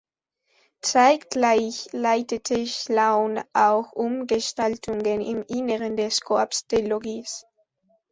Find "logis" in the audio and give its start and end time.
6.87-7.45